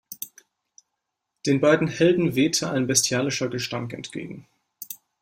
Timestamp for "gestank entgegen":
3.49-4.47